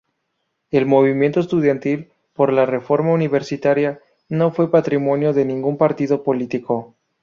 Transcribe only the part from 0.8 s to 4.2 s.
movimiento estudiantil por la "Reforma Universitaria"